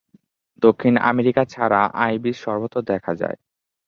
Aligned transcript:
দক্ষিণ 0.63 0.93
আমেরিকা 1.09 1.43
ছাড়া 1.45 1.81
আইবিস 2.01 2.37
সর্বত্র 2.45 2.77
দেখা 2.91 3.11
যায়। 3.21 3.37